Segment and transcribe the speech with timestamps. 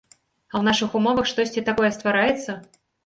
[0.53, 2.57] А ў нашых умовах штосьці такое ствараецца?